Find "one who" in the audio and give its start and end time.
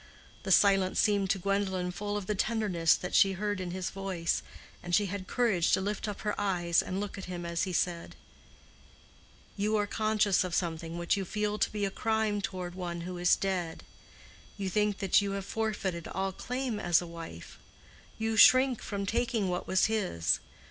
12.73-13.19